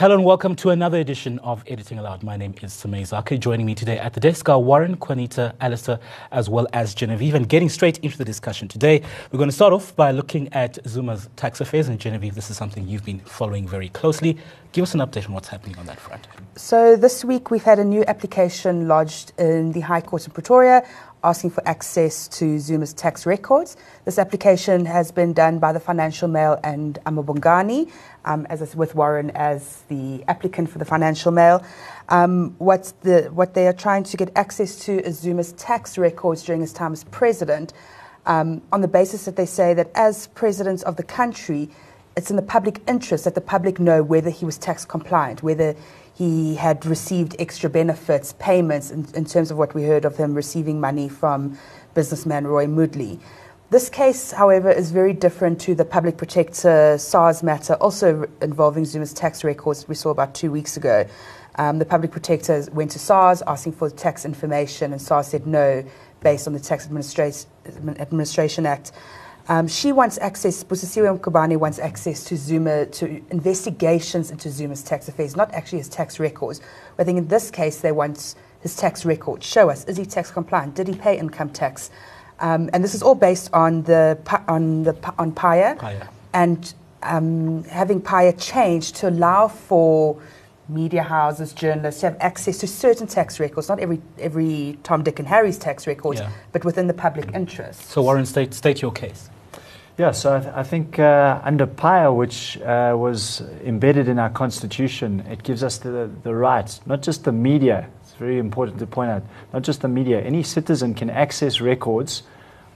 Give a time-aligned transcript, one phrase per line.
[0.00, 2.22] Hello and welcome to another edition of Editing Aloud.
[2.22, 3.38] My name is Samay Zake.
[3.38, 6.00] Joining me today at the desk are Warren, Qaanitah, Alistair,
[6.32, 7.34] as well as Genevieve.
[7.34, 10.78] And getting straight into the discussion today, we're going to start off by looking at
[10.88, 11.88] Zuma's tax affairs.
[11.88, 14.38] And Genevieve, this is something you've been following very closely.
[14.72, 16.26] Give us an update on what's happening on that front.
[16.56, 20.82] So this week we've had a new application lodged in the High Court in Pretoria
[21.22, 23.76] asking for access to Zuma's tax records.
[24.04, 27.90] This application has been done by the Financial Mail and amaBhungane,
[28.24, 31.64] um, as with Warren as the applicant for the Financial Mail.
[32.08, 36.42] Um, what, the, what they are trying to get access to is Zuma's tax records
[36.42, 37.72] during his time as president,
[38.26, 41.70] um, on the basis that they say that as president of the country,
[42.16, 45.74] it's in the public interest that the public know whether he was tax compliant, whether
[46.14, 50.34] he had received extra benefits, payments, in, in, terms of what we heard of him
[50.34, 51.58] receiving money from
[51.94, 53.18] businessman Roy Moodley.
[53.70, 59.14] This case, however, is very different to the public protector SARS matter, also involving Zuma's
[59.14, 61.06] tax records we saw about two weeks ago.
[61.54, 65.84] Um, the public protector went to SARS asking for tax information, and SARS said no,
[66.20, 67.46] based on the Tax Administra-
[68.00, 68.90] Administration Act.
[69.48, 75.06] Um, she wants access, Busisiwe Mkhwebane wants access to Zuma, to investigations into Zuma's tax
[75.06, 76.60] affairs, not actually his tax records.
[76.98, 79.44] I think in this case, they want his tax record.
[79.44, 80.74] Show us, is he tax compliant?
[80.74, 81.90] Did he pay income tax?
[82.40, 86.08] Um, and this is all based on the on the on PAIA, PAIA.
[86.32, 90.20] and um, having PAIA changed to allow for
[90.68, 95.18] media houses, journalists to have access to certain tax records, not every every Tom, Dick,
[95.18, 96.30] and Harry's tax records, yeah.
[96.52, 97.90] but within the public interest.
[97.90, 99.28] So, Warren, state state your case.
[99.98, 104.30] Yeah, so I, th- I think uh, under PAIA, which uh, was embedded in our
[104.30, 108.86] constitution, it gives us the, the right, not just the media, it's very important to
[108.86, 109.22] point out,
[109.54, 112.22] not just the media, any citizen can access records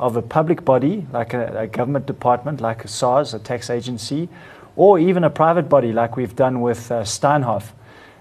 [0.01, 4.31] of a public body, like a, a government department, like a SARS, a tax agency,
[4.75, 7.73] or even a private body, like we've done with uh, Steinhoff,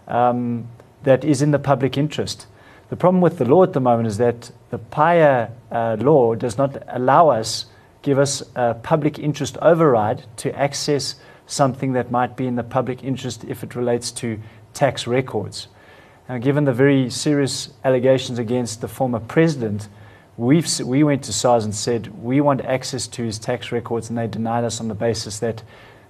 [0.10, 0.68] um,
[1.04, 2.46] that is in the public interest.
[2.90, 6.58] The problem with the law at the moment is that the PAIA uh, law does
[6.58, 7.68] not allow us
[8.02, 11.16] give us a public interest override to access
[11.48, 14.40] something that might be in the public interest if it relates to
[14.74, 15.68] tax records.
[16.30, 19.90] Now, given the very serious allegations against the former president,
[20.38, 24.18] we've, we went to SARS and said we want access to his tax records, and
[24.18, 25.64] they denied us on the basis that,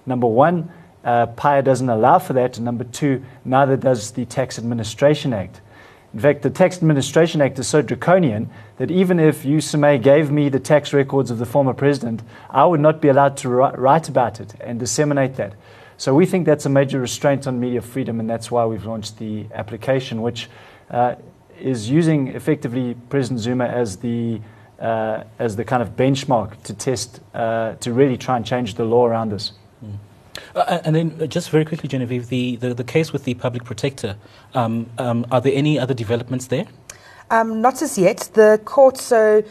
[0.06, 0.70] number one,
[1.04, 5.60] uh, PAIA doesn't allow for that, and number two, neither does the Tax Administration Act.
[6.14, 10.30] In fact, the Tax Administration Act is so draconian that even if you, Samay, gave
[10.30, 14.08] me the tax records of the former president, I would not be allowed to write
[14.08, 15.54] about it and disseminate that.
[16.04, 19.16] So we think that's a major restraint on media freedom, and that's why we've launched
[19.16, 20.50] the application, which
[20.90, 21.14] uh,
[21.58, 24.38] is using effectively President Zuma as the
[24.78, 28.84] uh, as the kind of benchmark to test uh, to really try and change the
[28.84, 29.52] law around this.
[29.82, 29.94] Mm.
[30.54, 33.64] Uh, and then, uh, just very quickly, Genevieve, the, the, the case with the public
[33.64, 34.16] protector,
[34.52, 36.66] um, um, are there any other developments there?
[37.30, 38.28] Um, not as yet.
[38.34, 39.42] The court, so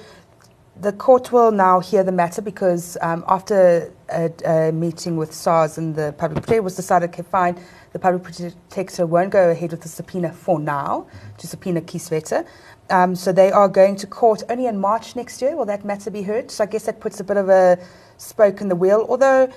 [0.80, 5.78] the court will now hear the matter because um, after a, a, meeting with SARS
[5.78, 7.58] and the public protector was decided, okay, fine,
[7.92, 11.08] the public protector won't go ahead with the subpoena for now
[11.38, 12.46] to subpoena Kieswetter.
[12.90, 15.56] Um, so they are going to court only in March next year.
[15.56, 16.52] Will that matter be heard?
[16.52, 17.80] So I guess that puts a bit of a
[18.18, 19.06] spoke in the wheel.
[19.10, 19.52] Although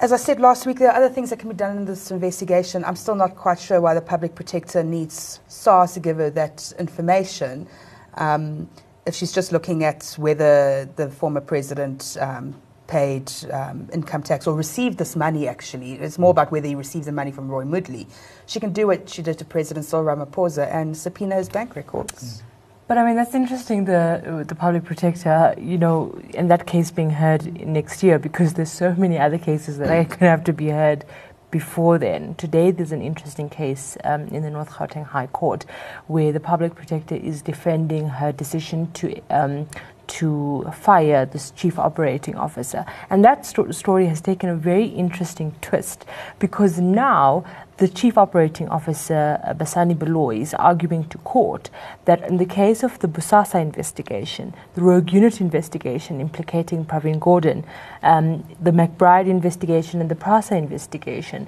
[0.00, 2.12] as I said last week, there are other things that can be done in this
[2.12, 2.84] investigation.
[2.84, 6.72] I'm still not quite sure why the public protector needs SARS to give her that
[6.78, 7.66] information.
[8.14, 8.68] Um,
[9.06, 12.54] if she's just looking at whether the former president um,
[12.88, 17.04] paid um, income tax or received this money, actually, it's more about whether he received
[17.04, 18.08] the money from Roy Moodley.
[18.46, 22.40] She can do what she did to President Cyril Ramaphosa and subpoena his bank records.
[22.40, 22.42] Mm.
[22.88, 23.84] But I mean, that's interesting.
[23.84, 28.72] The the public protector, you know, in that case being heard next year, because there's
[28.72, 31.04] so many other cases that are going to have to be heard
[31.50, 32.34] before then.
[32.36, 35.66] Today, there's an interesting case um, in the North Gauteng High Court
[36.06, 39.68] where the public protector is defending her decision to um,
[40.08, 42.84] to fire this chief operating officer.
[43.10, 46.04] And that sto- story has taken a very interesting twist
[46.38, 47.44] because now
[47.78, 51.70] the chief operating officer, uh, Basani Baloyi, is arguing to court
[52.06, 57.64] that in the case of the Bosasa investigation, the rogue unit investigation implicating Pravin Gordhan,
[58.02, 61.46] um, the McBride investigation, and the Prasa investigation,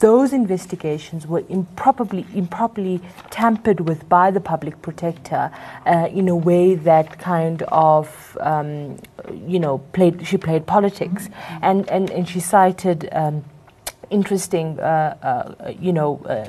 [0.00, 3.00] those investigations were improperly, improperly
[3.30, 5.50] tampered with by the public protector
[5.86, 8.98] uh, in a way that kind of, um,
[9.46, 11.28] you know, played, she played politics.
[11.28, 11.64] Mm-hmm.
[11.64, 13.44] And, and, and she cited um,
[14.10, 16.48] interesting, uh, uh, you know, uh,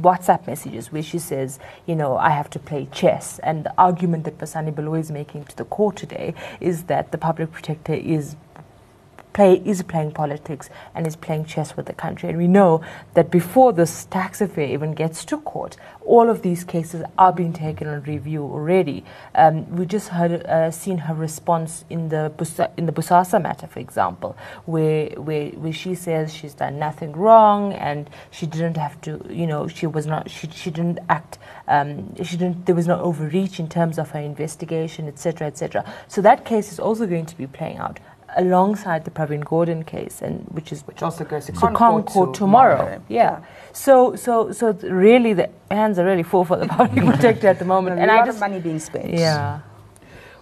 [0.00, 3.38] WhatsApp messages where she says, you know, I have to play chess.
[3.40, 7.18] And the argument that Basani Baloyi is making to the court today is that the
[7.18, 8.36] public protector is
[9.32, 12.28] play is playing politics and is playing chess with the country.
[12.28, 12.82] And we know
[13.14, 17.52] that before this tax affair even gets to court, all of these cases are being
[17.52, 19.04] taken on review already.
[19.34, 23.66] Um, we just heard uh, seen her response in the Busa, in the Bosasa matter,
[23.66, 24.36] for example,
[24.66, 29.46] where, where where she says she's done nothing wrong and she didn't have to, you
[29.46, 31.38] know, she was not she she didn't act.
[31.68, 32.66] Um, she didn't.
[32.66, 35.84] There was no overreach in terms of her investigation, etc., etc.
[36.08, 38.00] So that case is also going to be playing out
[38.36, 42.76] alongside the Pravin Gordhan case, and which is which also goes to ConCourt, ConCourt tomorrow.
[42.76, 43.02] tomorrow.
[43.08, 43.40] Yeah.
[43.72, 47.64] So so so really the hands are really full for the public protector at the
[47.64, 49.10] moment, and and a I lot just of money being spent.
[49.12, 49.60] yeah.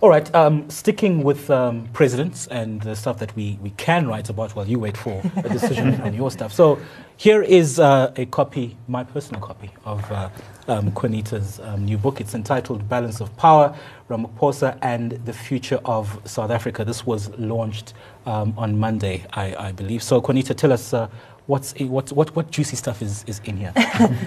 [0.03, 4.31] All right, um, sticking with um, presidents and the stuff that we, we can write
[4.31, 6.55] about while you wait for a decision on your stuff.
[6.55, 6.81] So
[7.19, 10.31] here is uh, a copy, my personal copy, of uh,
[10.69, 12.19] um, Qaanitah's um, new book.
[12.19, 13.77] It's entitled Balance of Power,
[14.09, 16.83] Ramaphosa and the Future of South Africa.
[16.83, 17.93] This was launched
[18.25, 20.03] um, on Monday, I, I believe.
[20.03, 21.09] So Juanita, tell us uh,
[21.51, 23.73] what's, what, what, what juicy stuff is, is in here?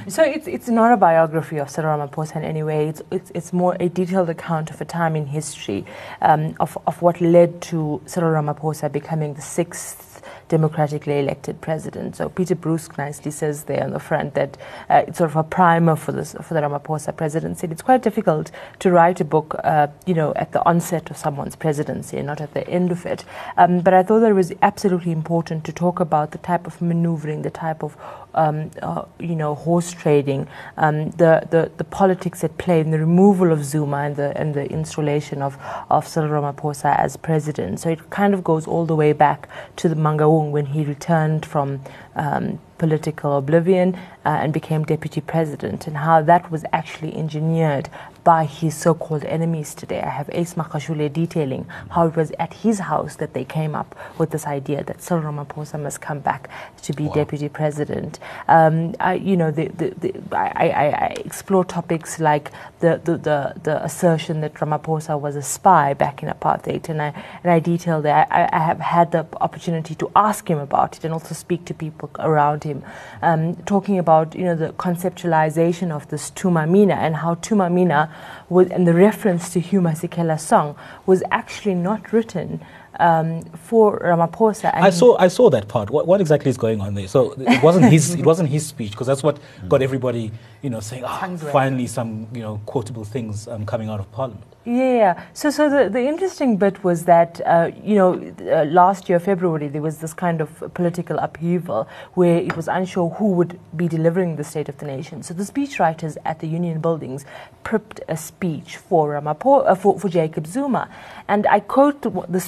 [0.07, 2.89] So it's, it's not a biography of Cyril Ramaphosa in any way.
[2.89, 5.85] It's, it's, it's more a detailed account of a time in history
[6.21, 10.12] um, of, of what led to Cyril Ramaphosa becoming the sixth
[10.49, 12.15] democratically elected president.
[12.15, 14.57] So Peter Bruce nicely says there on the front that
[14.89, 17.67] uh, it's sort of a primer for, this, for the Ramaphosa presidency.
[17.67, 21.55] It's quite difficult to write a book, uh, you know, at the onset of someone's
[21.55, 23.25] presidency and not at the end of it.
[23.57, 26.81] Um, but I thought that it was absolutely important to talk about the type of
[26.81, 27.97] maneuvering, the type of
[28.35, 30.47] um, uh, you know, horse trading,
[30.77, 34.53] um, the, the, the politics at play, and the removal of Zuma and the, and
[34.53, 35.57] the installation of,
[35.89, 37.80] of Cyril Ramaphosa as president.
[37.80, 41.45] So it kind of goes all the way back to the Mangaung when he returned
[41.45, 41.81] from
[42.15, 43.88] um, political oblivion
[44.25, 47.88] uh, and became deputy president, and how that was actually engineered
[48.31, 50.01] by his so-called enemies today.
[50.01, 51.63] I have Ace Magashule detailing
[51.94, 53.89] how it was at his house that they came up
[54.19, 56.41] with this idea that Cyril Ramaphosa must come back
[56.85, 57.13] to be Wow.
[57.21, 58.13] deputy president.
[58.57, 58.75] Um,
[59.09, 62.45] I, you know, the, the, the, I, I, I explore topics like
[62.83, 67.09] the, the, the, the assertion that Ramaphosa was a spy back in apartheid, and I,
[67.44, 68.27] and I detail that.
[68.39, 71.74] I, I have had the opportunity to ask him about it and also speak to
[71.86, 72.72] people around him,
[73.21, 78.13] um, talking about you know the conceptualization of this Thuma Mina and how Thuma Mina,
[78.49, 80.75] was, and the reference to Hugh Masekela's song,
[81.05, 82.61] was actually not written
[82.99, 84.71] um, for Ramaphosa.
[84.73, 85.89] And I saw I saw that part.
[85.89, 87.07] What, what exactly is going on there?
[87.07, 90.31] So it wasn't his it wasn't his speech because that's what got everybody
[90.61, 94.53] you know saying ah, finally some you know quotable things um, coming out of Parliament.
[94.65, 95.21] Yeah.
[95.33, 99.67] So, so the, the interesting bit was that, uh, you know, uh, last year, February,
[99.67, 104.37] there was this kind of political upheaval where it was unsure who would be delivering
[104.37, 105.21] the State of the Nation.
[105.21, 107.25] So the speechwriters at the union buildings
[107.65, 110.87] prepped a speech for, Ramapo- uh, for, for Jacob Zuma.
[111.27, 112.39] And I quote the the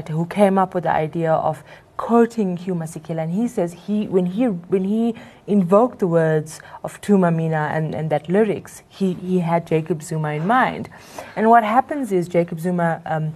[0.00, 1.62] who came up with the idea of
[1.96, 5.14] quoting Hugh Masekela, and he says he when he when he
[5.46, 10.30] invoked the words of Thuma Mina and, and that lyrics, he, he had Jacob Zuma
[10.30, 10.88] in mind.
[11.36, 13.34] And what happens is Jacob Zuma um,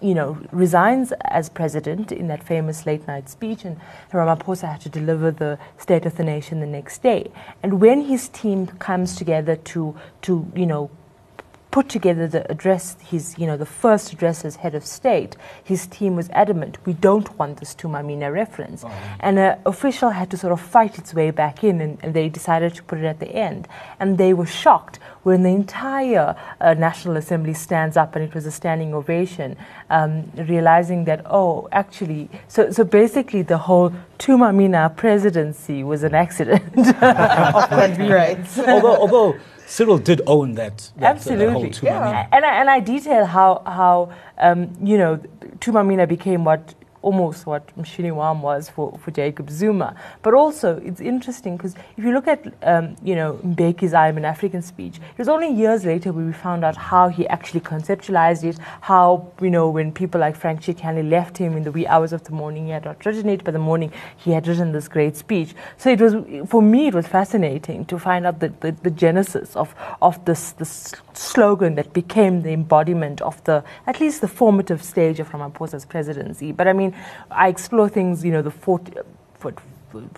[0.00, 3.78] you know, resigns as president in that famous late night speech, and
[4.12, 7.30] Ramaphosa had to deliver the State of the Nation the next day.
[7.62, 10.90] And when his team comes together to, to you know,
[11.70, 15.86] put together the address, his, you know, the first address as head of state, his
[15.86, 18.84] team was adamant, we don't want this Thuma Mina reference.
[19.20, 22.28] And an official had to sort of fight its way back in, and, and they
[22.28, 23.68] decided to put it at the end.
[24.00, 28.46] And they were shocked when the entire uh, National Assembly stands up, and it was
[28.46, 29.56] a standing ovation,
[29.90, 36.14] um, realizing that, oh, actually, so, so basically the whole Thuma Mina presidency was an
[36.14, 36.72] accident.
[37.96, 38.38] Great.
[38.68, 39.38] although although
[39.70, 41.70] Cyril did own that, that uh, Absolutely.
[41.70, 42.10] Thuma Mina.
[42.10, 42.28] Yeah.
[42.32, 45.20] And I, and I detail how, how um, you know,
[45.60, 49.94] Thuma Mina became what almost what Mshini Wam was for, for Jacob Zuma.
[50.22, 54.16] But also, it's interesting because if you look at, um, you know, Mbeki's I Am
[54.16, 57.60] an African speech, it was only years later where we found out how he actually
[57.60, 61.86] conceptualized it, how, you know, when people like Frank Chikane left him in the wee
[61.86, 64.72] hours of the morning, he had not written it, but the morning he had written
[64.72, 65.54] this great speech.
[65.78, 66.14] So it was,
[66.48, 70.52] for me, it was fascinating to find out the, the, the genesis of, of this,
[70.52, 75.84] this slogan that became the embodiment of the, at least the formative stage of Ramaphosa's
[75.84, 76.52] presidency.
[76.52, 76.89] But I mean,
[77.30, 78.92] I explore things, you know, the 40,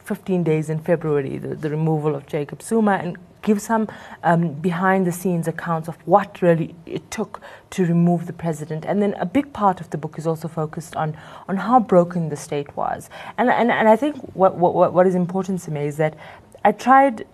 [0.05, 3.89] 15 days in February, the, the removal of Jacob Zuma, and give some
[4.23, 8.85] um, behind the scenes accounts of what really it took to remove the president.
[8.85, 11.17] And then a big part of the book is also focused on,
[11.49, 13.11] on how broken the state was.
[13.39, 16.17] And, and, and I think what, what, what is important to me is that
[16.65, 17.27] I tried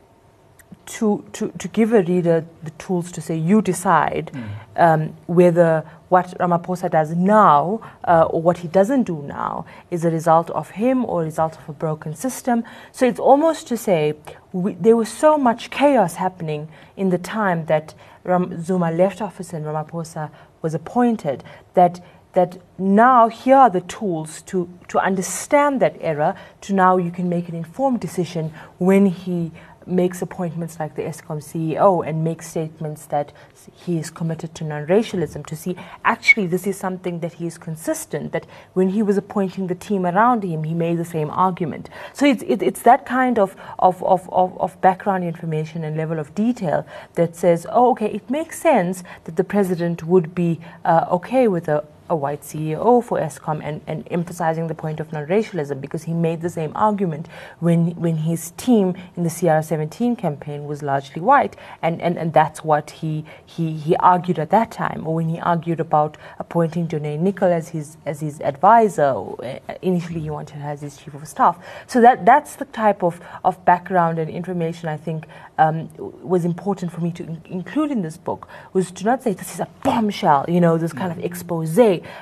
[0.88, 4.48] to, to, to give a reader the tools to say, you decide mm.
[4.76, 10.10] um, whether what Ramaphosa does now uh, or what he doesn't do now is a
[10.10, 12.64] result of him or a result of a broken system.
[12.90, 14.14] So it's almost to say
[14.52, 19.52] we, there was so much chaos happening in the time that Ram, Zuma left office
[19.52, 20.30] and Ramaphosa
[20.62, 22.00] was appointed that
[22.34, 27.28] that now here are the tools to, to understand that error, to now you can
[27.28, 29.50] make an informed decision when he
[29.88, 33.32] makes appointments like the Eskom CEO and makes statements that
[33.74, 38.32] he is committed to non-racialism to see actually this is something that he is consistent
[38.32, 41.88] that when he was appointing the team around him he made the same argument.
[42.12, 46.18] So it's, it, it's that kind of, of, of, of, of background information and level
[46.18, 51.06] of detail that says oh okay it makes sense that the president would be uh,
[51.10, 55.80] okay with a a white CEO for Eskom and, and emphasizing the point of non-racialism
[55.80, 57.28] because he made the same argument
[57.60, 61.56] when when his team in the CR17 campaign was largely white.
[61.82, 65.38] And, and, and that's what he, he he argued at that time or when he
[65.40, 70.70] argued about appointing Janae Nicol as his as his advisor uh, initially he wanted her
[70.70, 71.58] as his chief of staff.
[71.86, 75.26] So that that's the type of, of background and information I think
[75.58, 75.88] um,
[76.22, 79.52] was important for me to in- include in this book was to not say this
[79.54, 81.78] is a bombshell you know this kind of expose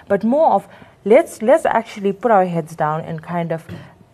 [0.08, 0.68] but more of
[1.04, 3.64] let's let's actually put our heads down and kind of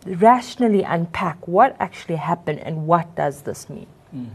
[0.05, 3.87] rationally unpack what actually happened and what does this mean.
[4.15, 4.29] Mm.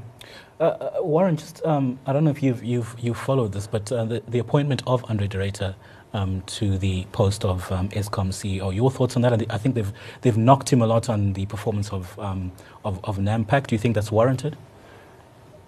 [0.61, 3.91] Uh, uh, Warren, just um, I don't know if you've you've you followed this, but
[3.93, 5.75] uh, the, the appointment of Andre de Ruyter
[6.13, 8.75] um, to the post of um, Eskom CEO.
[8.75, 9.33] Your thoughts on that?
[9.33, 9.93] And I think they've
[10.23, 12.51] they've knocked him a lot on the performance of um,
[12.85, 13.69] of, of Nampak.
[13.69, 14.57] Do you think that's warranted?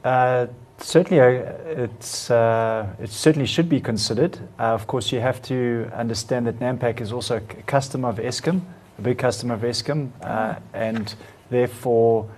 [0.04, 0.46] Uh,
[0.82, 4.38] Certainly, uh, it's, uh, it certainly should be considered.
[4.58, 8.62] Uh, of course, you have to understand that Nampak is also a customer of Eskom,
[8.98, 11.14] a big customer of Eskom, uh, and
[11.50, 12.30] therefore,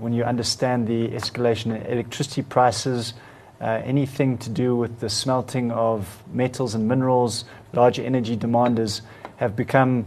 [0.00, 3.14] when you understand the escalation in electricity prices,
[3.60, 9.00] anything to do with the smelting of metals and minerals, large energy demanders
[9.36, 10.04] have become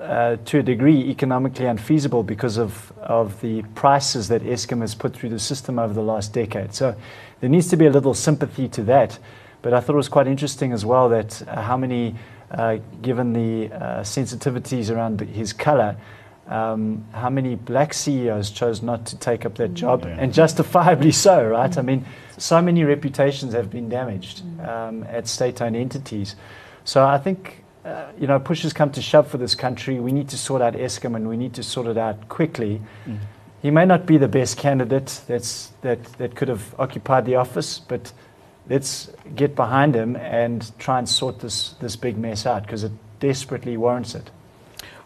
[0.00, 5.14] uh, to a degree economically unfeasible because of, of the prices that Eskom has put
[5.14, 6.74] through the system over the last decade.
[6.74, 6.96] So
[7.40, 9.18] there needs to be a little sympathy to that.
[9.62, 12.14] But I thought it was quite interesting as well that uh, how many,
[12.50, 15.96] uh, given the uh, sensitivities around his color,
[16.48, 20.16] um, how many black CEOs chose not to take up that job, yeah.
[20.18, 21.70] and justifiably so, right?
[21.70, 21.78] Mm.
[21.78, 22.04] I mean,
[22.36, 26.36] so many reputations have been damaged um, at state owned entities.
[26.84, 30.00] So I think uh, you know, push has come to shove for this country.
[30.00, 32.80] We need to sort out Eskom and we need to sort it out quickly.
[33.06, 33.18] Mm.
[33.60, 37.78] He may not be the best candidate that's, that, that could have occupied the office,
[37.78, 38.12] but
[38.68, 42.92] let's get behind him and try and sort this, this big mess out because it
[43.20, 44.30] desperately warrants it.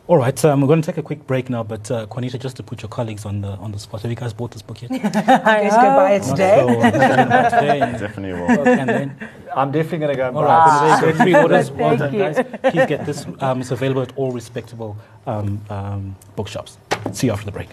[0.08, 2.56] All right, um, we're going to take a quick break now, but uh, Qaanitah, just
[2.56, 4.80] to put your colleagues on the on the spot, have you guys bought this book
[4.80, 4.90] yet?
[4.90, 6.64] you guys can buy it today.
[6.64, 7.78] today.
[8.00, 8.66] Definitely will.
[8.66, 11.00] and then I'm definitely going to go and buy it.
[11.00, 11.70] So three orders.
[11.72, 12.36] Well done, guys.
[12.62, 13.26] Please get this.
[13.40, 14.96] Um, it's available at all respectable
[15.26, 16.78] um, um, bookshops.
[17.12, 17.68] See you after the break.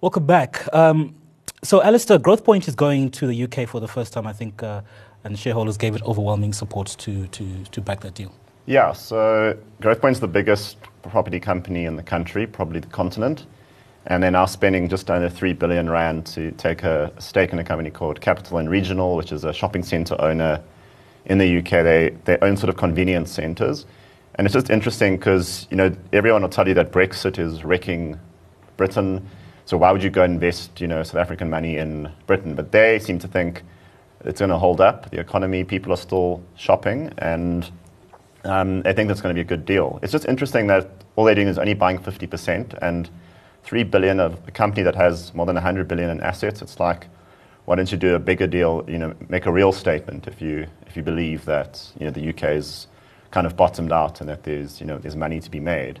[0.00, 0.72] Welcome back.
[0.72, 1.14] Um,
[1.62, 4.82] so, Alistair, Growthpoint is going to the UK for the first time, I think, uh,
[5.24, 8.32] and shareholders gave it overwhelming support to, to, to back that deal.
[8.66, 13.46] Yeah, so Growthpoint's the biggest property company in the country, probably the continent.
[14.06, 17.64] And they're now spending just under 3 billion Rand to take a stake in a
[17.64, 20.60] company called Capital and Regional, which is a shopping center owner
[21.26, 21.70] in the UK.
[21.70, 23.86] They, they own sort of convenience centers.
[24.36, 28.18] And it's just interesting because, you know, everyone will tell you that Brexit is wrecking
[28.76, 29.28] Britain.
[29.64, 32.54] So why would you go invest, you know, South African money in Britain?
[32.54, 33.62] But they seem to think
[34.24, 35.10] it's going to hold up.
[35.10, 37.70] The economy, people are still shopping, and
[38.44, 40.00] um, I think that's going to be a good deal.
[40.02, 43.08] It's just interesting that all they're doing is only buying 50% and
[43.62, 46.60] 3 billion of a company that has more than 100 billion in assets.
[46.60, 47.06] It's like,
[47.64, 50.66] why don't you do a bigger deal, you know, make a real statement if you,
[50.86, 52.86] if you believe that, you know, the UK is
[53.30, 56.00] kind of bottomed out and that there's, you know, there's money to be made.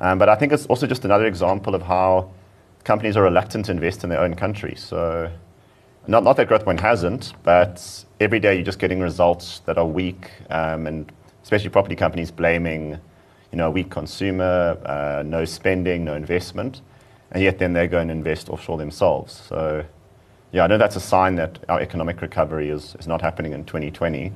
[0.00, 2.30] Um, but I think it's also just another example of how
[2.84, 4.74] companies are reluctant to invest in their own country.
[4.76, 5.30] So
[6.06, 10.30] not, not that Growthpoint hasn't, but every day you're just getting results that are weak
[10.50, 12.98] um, and especially property companies blaming,
[13.52, 16.80] you know, a weak consumer, uh, no spending, no investment,
[17.30, 19.42] and yet then they go and invest offshore themselves.
[19.48, 19.84] So,
[20.54, 23.64] yeah, I know that's a sign that our economic recovery is, is not happening in
[23.64, 24.30] 2020,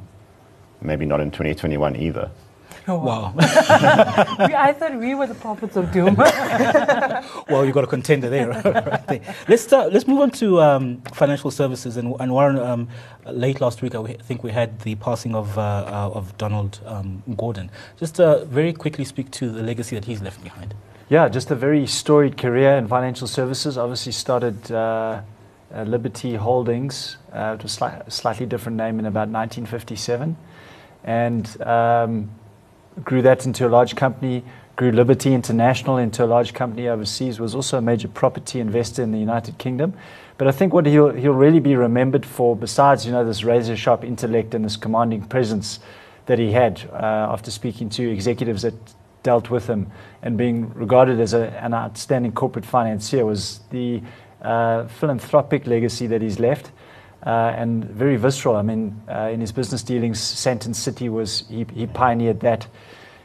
[0.82, 2.28] maybe not in 2021 either.
[2.88, 3.34] Oh, wow.
[3.38, 6.16] I thought we were the prophets of doom.
[7.48, 8.48] well, you've got a contender there.
[8.64, 9.36] right there.
[9.46, 11.96] Let's, start, let's move on to um, financial services.
[11.96, 12.88] And, and Warren, um,
[13.26, 17.22] late last week, I think we had the passing of, uh, uh, of Donald um,
[17.36, 17.70] Gordon.
[17.96, 20.74] Just uh, very quickly speak to the legacy that he's left behind.
[21.10, 23.78] Yeah, just a very storied career in financial services.
[23.78, 24.72] Obviously, started
[25.74, 30.36] uh, Liberty Holdings, uh, it was a slightly different name in about 1957,
[31.04, 32.30] and um,
[33.04, 34.44] grew that into a large company,
[34.76, 39.12] grew Liberty International into a large company overseas, was also a major property investor in
[39.12, 39.92] the United Kingdom.
[40.38, 43.76] But I think what he'll, he'll really be remembered for, besides you know this razor
[43.76, 45.80] sharp intellect and this commanding presence
[46.26, 46.96] that he had uh,
[47.32, 48.74] after speaking to executives that
[49.22, 49.90] dealt with him
[50.22, 54.00] and being regarded as a, an outstanding corporate financier, was the
[54.40, 56.70] philanthropic legacy that he's left.
[57.26, 58.54] Uh, and very visceral.
[58.54, 62.68] I mean, uh, in his business dealings, Sandton City was he, he pioneered that.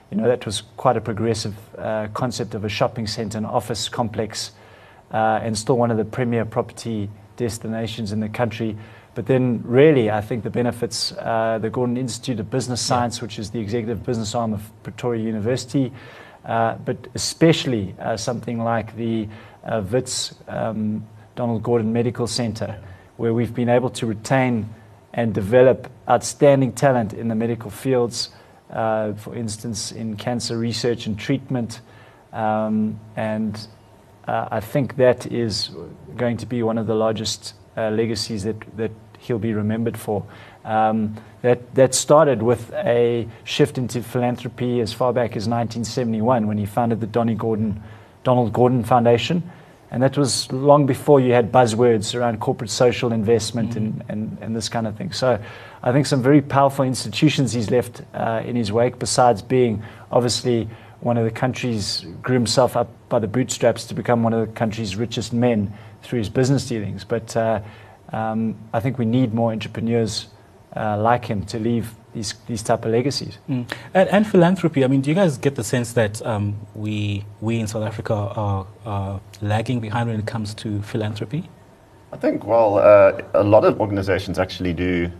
[0.09, 3.89] You know, that was quite a progressive uh, concept of a shopping centre, an office
[3.89, 4.51] complex,
[5.11, 8.75] uh, and still one of the premier property destinations in the country.
[9.15, 13.37] But then, really, I think the benefits, uh, the Gordon Institute of Business Science, which
[13.37, 15.91] is the executive business arm of Pretoria University,
[16.45, 19.27] uh, but especially uh, something like the
[19.63, 22.79] uh, Wits um, Donald Gordon Medical Center,
[23.17, 24.69] where we've been able to retain
[25.13, 28.29] and develop outstanding talent in the medical fields,
[28.71, 31.81] uh, for instance, in cancer research and treatment.
[32.31, 33.67] Um, and
[34.27, 35.69] uh, I think that is
[36.15, 40.25] going to be one of the largest uh, legacies that, that he'll be remembered for.
[40.65, 46.57] Um, that, that started with a shift into philanthropy as far back as 1971 when
[46.57, 47.83] he founded the Donny Gordon,
[48.23, 49.43] Donald Gordon Foundation.
[49.91, 53.77] And that was long before you had buzzwords around corporate social investment mm-hmm.
[53.77, 55.11] and, and, and this kind of thing.
[55.11, 55.39] So
[55.83, 60.67] I think some very powerful institutions he's left uh, in his wake, besides being obviously
[61.01, 64.53] one of the countries, grew himself up by the bootstraps to become one of the
[64.53, 67.03] country's richest men through his business dealings.
[67.03, 67.61] But uh,
[68.11, 70.27] um, I think we need more entrepreneurs
[70.75, 73.37] uh, like him to leave these, these type of legacies.
[73.49, 73.69] Mm.
[73.93, 77.59] And, and, philanthropy, I mean, do you guys get the sense that um, we, we
[77.59, 81.49] in South Africa are, are, lagging behind when it comes to philanthropy?
[82.11, 85.11] I think, well, uh, a lot of organizations actually do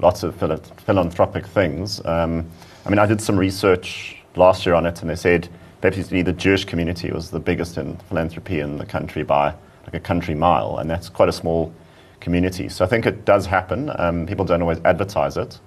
[0.00, 2.04] lots of philanthropic things.
[2.04, 2.46] Um,
[2.84, 5.48] I mean, I did some research last year on it, and they said
[5.80, 9.54] basically the Jewish community was the biggest in philanthropy in the country by
[9.84, 11.72] like a country mile, and that's quite a small
[12.20, 12.68] community.
[12.68, 13.90] So I think it does happen.
[13.96, 15.58] Um, people don't always advertise it.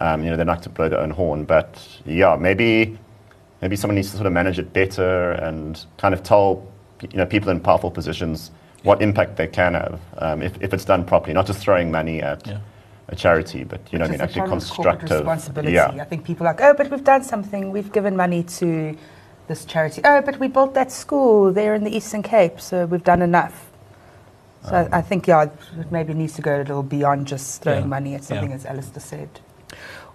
[0.00, 2.98] Um, you know, they like to blow their own horn, but yeah, maybe
[3.62, 6.66] maybe someone needs to sort of manage it better and kind of tell
[7.10, 8.50] you know people in powerful positions
[8.82, 12.22] what impact they can have um, if, if it's done properly, not just throwing money
[12.22, 12.46] at.
[12.46, 12.58] Yeah
[13.08, 15.10] a charity, but you know, I mean, actually constructive.
[15.10, 15.74] Responsibility.
[15.74, 15.88] Yeah.
[15.88, 17.70] I think people are like, oh, but we've done something.
[17.70, 18.96] We've given money to
[19.46, 20.00] this charity.
[20.04, 23.70] Oh, but we built that school there in the Eastern Cape, so we've done enough.
[24.62, 27.62] So um, I, I, think, yeah, it maybe needs to go a little beyond just
[27.62, 28.56] throwing yeah, money at something, yeah.
[28.56, 29.40] as Alistair said.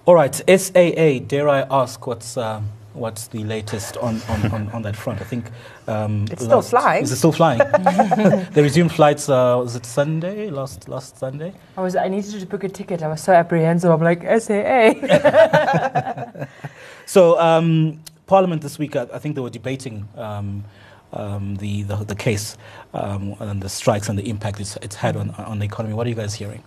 [0.10, 4.82] All right, SAA, dare I ask what's, um, what's the latest on, on, on, on,
[4.82, 5.22] that front?
[5.22, 5.52] I think.
[5.86, 7.04] Um, it's still flying.
[7.04, 7.60] Is it still flying?
[8.54, 11.54] they resumed flights, uh, was it Sunday, last, last Sunday?
[11.78, 13.04] I, was, I needed to book a ticket.
[13.04, 13.92] I was so apprehensive.
[13.92, 14.96] I'm like, SAA.
[17.06, 20.08] so, um, Parliament this week, I, I think they were debating.
[20.18, 20.66] Um,
[21.14, 22.58] um, the, the, the case
[22.96, 25.94] um, and the strikes and the impact it's, it's had on, on the economy.
[25.94, 26.64] What are you guys hearing?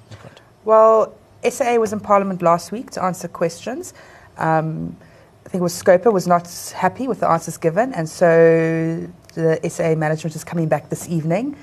[0.64, 1.12] Well,
[1.48, 3.94] SAA was in Parliament last week to answer questions.
[4.38, 4.96] Um,
[5.44, 9.60] I think it was Scopa was not happy with the answers given, and so the
[9.68, 11.56] SAA management is coming back this evening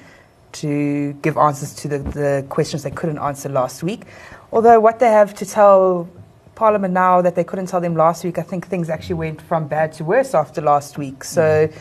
[0.51, 4.03] to give answers to the, the questions they couldn't answer last week.
[4.51, 6.09] Although what they have to tell
[6.55, 9.67] Parliament now that they couldn't tell them last week, I think things actually went from
[9.67, 11.23] bad to worse after last week.
[11.23, 11.67] So.
[11.67, 11.73] Mm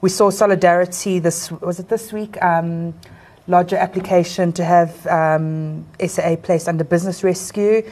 [0.00, 2.94] we saw solidarity this was it this week um,
[3.48, 7.88] larger application to have um, SAA placed under business rescue.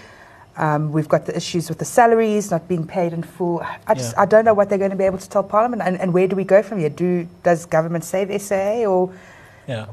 [0.57, 3.61] Um, we've got the issues with the salaries not being paid in full.
[3.87, 4.23] I just yeah.
[4.23, 6.29] I don't know what they're going to be able to tell Parliament, and, and where
[6.29, 6.91] do we go from here?
[6.91, 9.13] Do does government save SAA or?
[9.67, 9.87] Yeah,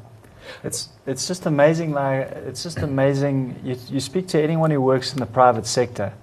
[0.63, 1.93] it's it's just amazing.
[1.93, 3.59] Like it's just amazing.
[3.63, 6.13] You, you speak to anyone who works in the private sector,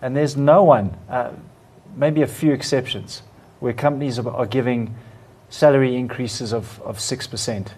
[0.00, 1.32] and there's no one, uh,
[1.94, 3.22] maybe a few exceptions,
[3.60, 4.94] where companies are, are giving
[5.50, 7.68] salary increases of, of 6%.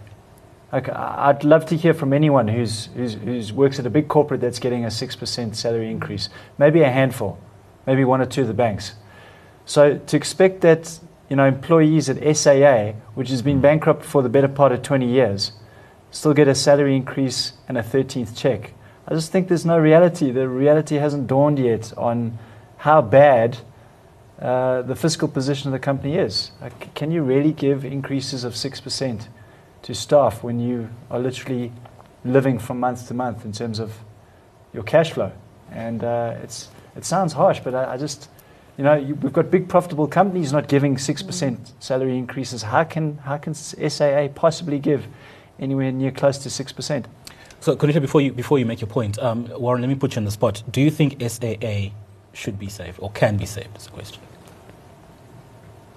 [0.76, 4.42] Okay, I'd love to hear from anyone who's, who's, who's works at a big corporate
[4.42, 6.28] that's getting a 6% salary increase.
[6.58, 7.38] Maybe a handful,
[7.86, 8.92] maybe one or two of the banks.
[9.64, 14.28] So to expect that you know, employees at SAA, which has been bankrupt for the
[14.28, 15.52] better part of 20 years,
[16.10, 18.74] still get a salary increase and a 13th check.
[19.08, 20.30] I just think there's no reality.
[20.30, 22.38] The reality hasn't dawned yet on
[22.76, 23.56] how bad
[24.42, 26.50] uh, the fiscal position of the company is.
[26.60, 29.28] Like, can you really give increases of 6%
[29.86, 31.72] to staff when you are literally
[32.24, 33.98] living from month to month in terms of
[34.72, 35.30] your cash flow?
[35.70, 38.28] And uh, it's, it sounds harsh, but I, I just,
[38.76, 42.64] you know, you, we've got big profitable companies not giving 6% salary increases.
[42.64, 45.06] How can, how can SAA possibly give
[45.60, 47.04] anywhere near close to 6%?
[47.60, 50.20] So, Konisha, before you before you make your point, um, Warren, let me put you
[50.20, 50.62] on the spot.
[50.70, 51.90] Do you think SAA
[52.32, 53.76] should be saved or can be saved?
[53.76, 54.22] Is the question.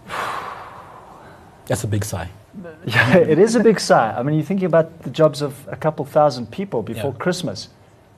[1.68, 2.30] That's a big sigh.
[2.86, 4.14] Yeah, it is a big sigh.
[4.18, 7.24] I mean, you're thinking about the jobs of a couple thousand people before Yeah.
[7.24, 7.70] Christmas.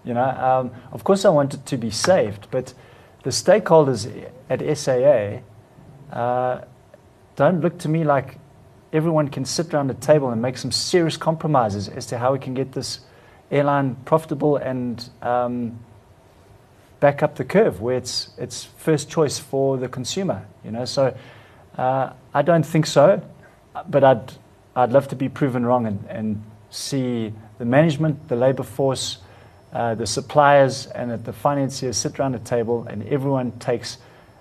[0.03, 2.73] You know, um, of course, I want it to be saved, but
[3.23, 4.07] the stakeholders
[4.49, 5.41] at SAA
[6.11, 6.61] uh,
[7.35, 8.37] don't look to me like
[8.93, 12.39] everyone can sit around a table and make some serious compromises as to how we
[12.39, 13.01] can get this
[13.51, 15.79] airline profitable and um,
[16.99, 20.45] back up the curve where it's it's first choice for the consumer.
[20.65, 21.15] You know, so
[21.77, 23.21] uh, I don't think so,
[23.89, 24.31] but I'd
[24.75, 29.17] I'd love to be proven wrong and, and see the management, the labour force,
[29.73, 33.97] uh, the suppliers, and that the financiers sit around a table and everyone takes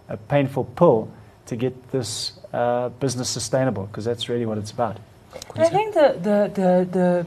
[0.08, 1.10] a painful pill
[1.46, 4.98] to get this uh, business sustainable because that's really what it's about.
[5.56, 7.26] I think the, the, the, the,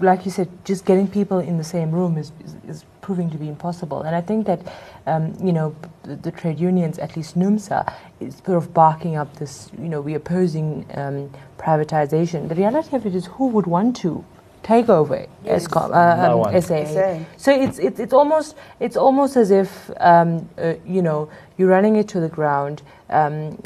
[0.00, 3.38] like you said, just getting people in the same room is, is, is proving to
[3.38, 4.02] be impossible.
[4.02, 4.60] And I think that,
[5.06, 9.36] um, you know, the, the trade unions, at least NUMSA, is sort of barking up
[9.36, 12.48] this, you know, we're opposing um, privatization.
[12.48, 14.24] The reality of it is who would want to
[14.64, 15.68] take over Yes.
[15.68, 16.60] Eskom, uh, um, one.
[16.60, 16.84] SAA?
[16.84, 17.24] SAA.
[17.36, 21.96] So it's, it's, it's, almost, it's almost as if, um, uh, you know, you're running
[21.96, 22.82] it to the ground.
[23.10, 23.58] Um,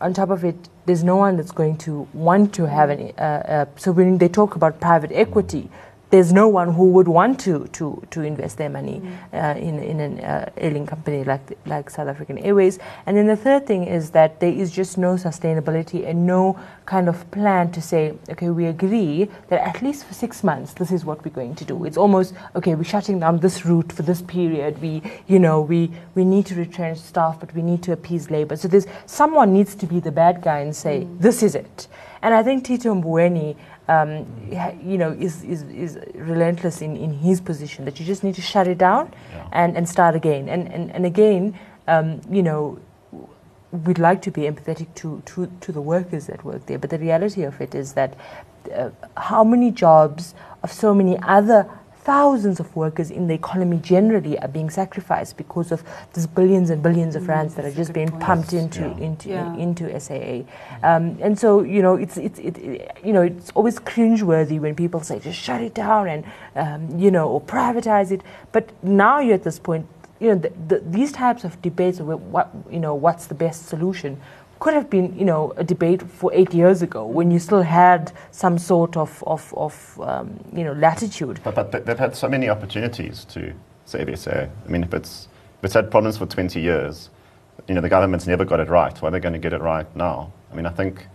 [0.00, 3.24] on top of it, there's no one that's going to want to have any, Uh,
[3.24, 5.70] uh, so when they talk about private equity,
[6.14, 9.98] there's no one who would want to to, to invest their money uh, in in
[9.98, 12.78] an uh, airline company like like South African Airways.
[13.06, 17.08] And then the third thing is that there is just no sustainability and no kind
[17.08, 21.04] of plan to say, okay, we agree that at least for six months this is
[21.04, 21.84] what we're going to do.
[21.84, 24.80] It's almost okay, we're shutting down this route for this period.
[24.80, 28.54] We you know we we need to retrench staff, but we need to appease labor.
[28.54, 31.88] So there's someone needs to be the bad guy and say this is it.
[32.24, 33.54] And I think Tito Mboweni,
[33.86, 34.10] um,
[34.82, 38.42] you know, is, is, is relentless in, in his position that you just need to
[38.42, 39.46] shut it down Yeah.
[39.52, 40.48] and, and start again.
[40.48, 42.78] And, and, and again, um, you know,
[43.86, 46.98] we'd like to be empathetic to, to, to the workers that work there, but the
[46.98, 48.16] reality of it is that
[48.74, 51.68] uh, how many jobs of so many other
[52.04, 56.82] thousands of workers in the economy generally are being sacrificed because of these billions and
[56.82, 58.22] billions of rands that are just being point.
[58.22, 59.06] pumped into yeah.
[59.06, 59.56] into Yeah.
[59.56, 60.44] into SAA,
[60.82, 64.74] um, and so you know it's it's it, it, you know it's always cringeworthy when
[64.74, 66.24] people say just shut it down and
[66.56, 68.20] um, you know or privatize it.
[68.52, 69.86] But now you're at this point,
[70.20, 73.66] you know the, the, these types of debates of what you know what's the best
[73.66, 74.20] solution
[74.60, 78.12] could have been you know a debate for eight years ago when you still had
[78.30, 81.40] some sort of of, of um, you know latitude.
[81.44, 83.52] But, but they- they've had so many opportunities to
[83.84, 84.30] save SA.
[84.32, 87.10] I mean, if it's, if it's had problems for 20 years,
[87.68, 88.96] you know, the government's never got it right.
[89.02, 90.32] Why are they going to get it right now?
[90.50, 91.06] I mean, I think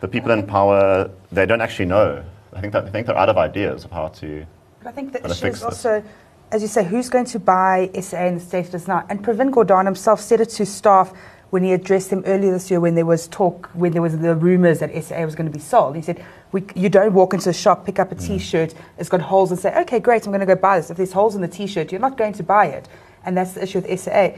[0.00, 2.24] the people in power, they don't actually know.
[2.52, 4.44] I think, that, I think they're out of ideas of how to...
[4.82, 5.64] But I think the Gotta issue fix is this.
[5.86, 6.02] also,
[6.50, 9.06] as you say, who's going to buy SA and the state does not.
[9.08, 11.12] And Pravin Gordhan himself said it to staff
[11.50, 14.34] when he addressed them earlier this year when there was talk, when there was the
[14.34, 15.96] rumours that SA was going to be sold.
[15.96, 18.26] He said, we, you don't walk into a shop, pick up a mm.
[18.26, 20.90] T-shirt, it's got holes and say, okay, great, I'm going to go buy this.
[20.90, 22.88] If there's holes in the T-shirt, you're not going to buy it.
[23.24, 24.30] And that's the issue with SA.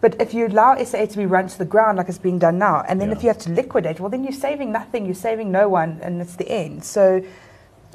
[0.00, 2.58] But if you allow SA to be run to the ground like it's being done
[2.58, 3.16] now, and then Yeah.
[3.16, 6.20] if you have to liquidate, well, then you're saving nothing, you're saving no one, and
[6.20, 6.84] it's the end.
[6.84, 7.22] So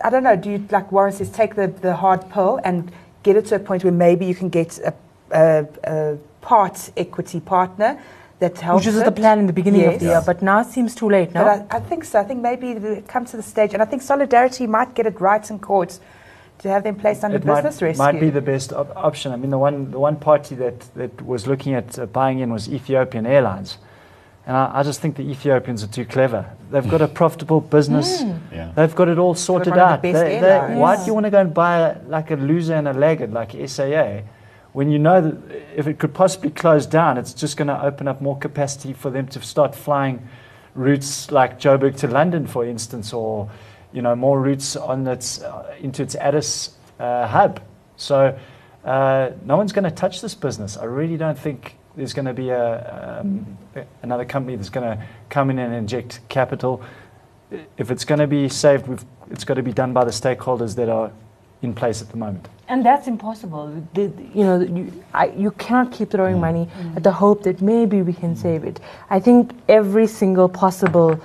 [0.03, 0.35] I don't know.
[0.35, 2.91] Do you, like Warren says, take the, the hard pill and
[3.23, 4.93] get it to a point where maybe you can get a,
[5.31, 7.99] a, a part equity partner
[8.39, 8.85] that helps.
[8.85, 11.09] Which was the plan in the beginning of the year, but now it seems too
[11.09, 11.33] late.
[11.33, 12.19] No, But I, I think so.
[12.19, 15.19] I think maybe we come to the stage, and I think Solidarity might get it
[15.19, 15.99] right in court
[16.59, 18.03] to have them placed under it might, business rescue.
[18.03, 19.31] might be the best op- option.
[19.31, 22.51] I mean, the one the one party that, that was looking at uh, buying in
[22.51, 23.77] was Ethiopian Airlines,
[24.45, 26.45] and I, I just think the Ethiopians are too clever.
[26.71, 28.21] They've got a profitable business.
[28.53, 28.71] Yeah.
[28.75, 30.01] They've got it all sorted one of the out.
[30.01, 30.79] best They- they- airlines.
[30.79, 33.33] why do you want to go and buy a, like a loser and a laggard
[33.33, 34.21] like SAA
[34.79, 38.07] when you know that if it could possibly close down, it's just going to open
[38.07, 40.25] up more capacity for them to start flying
[40.73, 43.51] routes like Joburg to London, for instance, or
[43.91, 47.61] you know more routes on its uh, into its Addis uh, hub.
[47.97, 48.39] So
[48.85, 50.77] uh, no one's going to touch this business.
[50.77, 53.57] I really don't think there's going to be a, um,
[54.01, 56.81] another company that's going to come in and inject capital.
[57.77, 60.87] If it's going to be saved, it's got to be done by the stakeholders that
[60.87, 61.11] are
[61.61, 62.47] in place at the moment.
[62.69, 63.83] And that's impossible.
[63.95, 66.41] The, you know, you, I, you cannot keep throwing mm.
[66.41, 66.95] money mm.
[66.95, 68.37] at the hope that maybe we can mm.
[68.37, 68.79] save it.
[69.09, 71.19] I think every single possible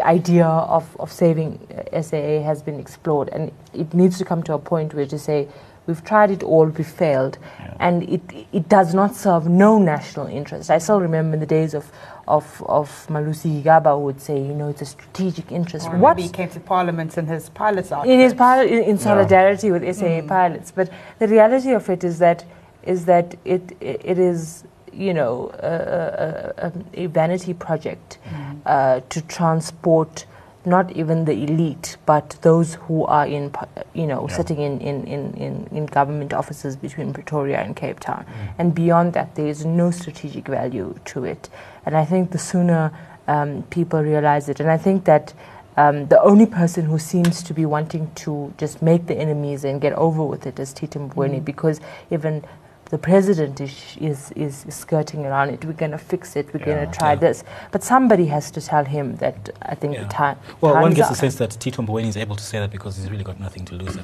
[0.00, 1.58] idea of, of saving
[1.92, 5.46] SAA has been explored, and it needs to come to a point where to say
[5.86, 7.38] We've tried it all, we failed.
[7.78, 8.20] And it,
[8.52, 10.70] it does not serve no national interest.
[10.70, 11.90] I still remember in the days of,
[12.26, 15.86] of, of Malusi Gigaba would say, you know, it's a strategic interest.
[15.88, 18.06] Or What maybe he came to Parliament and his pilots out.
[18.06, 22.18] it is part in, in solidarity with SAA pilots, but the reality of it is
[22.18, 22.44] that
[22.82, 28.18] is that it it is you know a, a, a- a vanity project
[28.64, 30.24] uh, to transport
[30.66, 33.54] not even the elite, but those who are in
[33.94, 38.26] you know sitting in, in, in, in, in government offices between Pretoria and Cape Town,
[38.58, 41.48] and beyond that there is no strategic value to it,
[41.86, 42.92] and I think the sooner
[43.28, 45.32] um, people realize it, and I think that
[45.76, 49.80] um, the only person who seems to be wanting to just make the enemies and
[49.80, 52.44] get over with it is Tito Mboweni because even
[52.90, 55.64] the president is, is, is skirting around it.
[55.64, 56.52] We're going to fix it.
[56.52, 57.16] We're going to try yeah.
[57.16, 57.44] this.
[57.72, 60.04] But somebody has to tell him that I think Yeah.
[60.04, 60.38] the time.
[60.60, 63.10] Well, one gets the sense that Tito Mboweni is able to say that because he's
[63.10, 63.96] really got nothing to lose.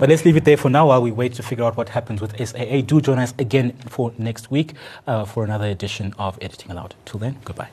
[0.00, 2.20] but let's leave it there for now while we wait to figure out what happens
[2.20, 2.80] with SAA.
[2.80, 4.74] Do join us again for next week
[5.06, 6.94] uh, for another edition of Editing Aloud.
[7.04, 7.68] Till then, goodbye.